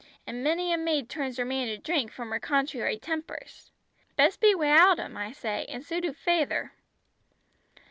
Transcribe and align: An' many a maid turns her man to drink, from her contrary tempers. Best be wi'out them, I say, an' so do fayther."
An' 0.25 0.41
many 0.41 0.73
a 0.73 0.79
maid 0.79 1.09
turns 1.11 1.37
her 1.37 1.45
man 1.45 1.67
to 1.67 1.77
drink, 1.77 2.11
from 2.11 2.31
her 2.31 2.39
contrary 2.39 2.97
tempers. 2.97 3.69
Best 4.15 4.39
be 4.41 4.55
wi'out 4.55 4.97
them, 4.97 5.15
I 5.15 5.31
say, 5.31 5.65
an' 5.65 5.83
so 5.83 5.99
do 5.99 6.11
fayther." 6.11 6.73